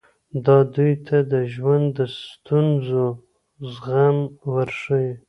[0.45, 3.05] دا دوی ته د ژوند د ستونزو
[3.73, 4.17] زغم
[4.53, 5.11] ورښيي.